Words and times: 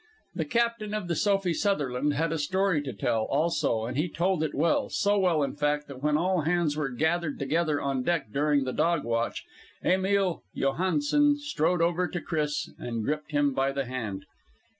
The 0.33 0.45
captain 0.45 0.95
of 0.95 1.07
the 1.07 1.15
Sophie 1.15 1.53
Sutherland 1.53 2.15
had 2.15 2.31
a 2.33 2.39
story 2.39 2.81
to 2.81 2.91
tell, 2.91 3.25
also, 3.25 3.85
and 3.85 3.95
he 3.95 4.09
told 4.09 4.41
it 4.41 4.55
well 4.55 4.89
so 4.89 5.19
well, 5.19 5.43
in 5.43 5.53
fact, 5.55 5.87
that 5.87 6.01
when 6.01 6.17
all 6.17 6.41
hands 6.41 6.75
were 6.75 6.89
gathered 6.89 7.37
together 7.37 7.79
on 7.79 8.01
deck 8.01 8.31
during 8.31 8.63
the 8.63 8.73
dog 8.73 9.03
watch, 9.03 9.45
Emil 9.83 10.41
Johansen 10.55 11.37
strode 11.37 11.83
over 11.83 12.07
to 12.07 12.19
Chris 12.19 12.71
and 12.79 13.03
gripped 13.03 13.29
him 13.31 13.53
by 13.53 13.71
the 13.71 13.85
hand. 13.85 14.25